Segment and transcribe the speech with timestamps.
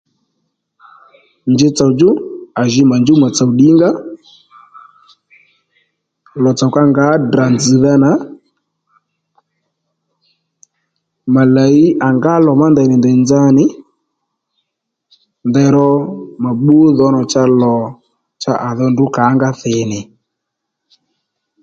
[1.51, 2.09] Nji tsò djú
[2.61, 3.89] à ji mà djúw mà tsò ddǐngá
[6.43, 8.11] lò-tsò ka ngǎ Drà nzz̀dha nà
[11.33, 13.65] mà làyi à ngá lò má ndèy nì ndèy nza nì
[15.49, 15.89] ndeyró
[16.43, 17.75] mà bbú dhomà cha lò
[18.67, 19.99] à dho ndrǔ kàónga thì nì